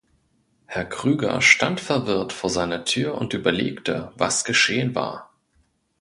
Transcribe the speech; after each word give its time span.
Herr 0.65 0.85
Krüger 0.85 1.41
stand 1.43 1.79
verwirrt 1.79 2.33
vor 2.33 2.49
seiner 2.49 2.85
Tür 2.85 3.13
und 3.19 3.35
überlegte, 3.35 4.11
was 4.15 4.43
geschehen 4.45 4.95
war. 4.95 5.29